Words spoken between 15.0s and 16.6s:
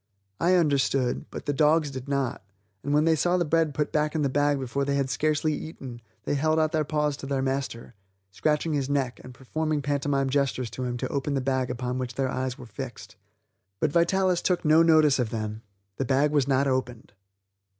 of them; the bag was